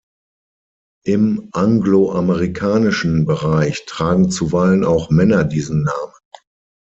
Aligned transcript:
Im 1.05 1.49
anglo-amerikanischen 1.51 3.27
Bereich 3.27 3.85
tragen 3.85 4.31
zuweilen 4.31 4.83
auch 4.83 5.11
Männer 5.11 5.43
diesen 5.43 5.83
Namen. 5.83 6.15